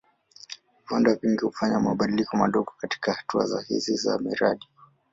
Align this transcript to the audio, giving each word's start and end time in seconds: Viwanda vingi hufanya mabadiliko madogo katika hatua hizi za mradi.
Viwanda 0.87 1.15
vingi 1.15 1.45
hufanya 1.45 1.79
mabadiliko 1.79 2.37
madogo 2.37 2.73
katika 2.77 3.13
hatua 3.13 3.61
hizi 3.61 3.95
za 3.95 4.19
mradi. 4.19 4.65